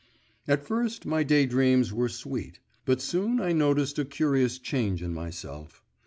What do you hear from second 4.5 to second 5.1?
change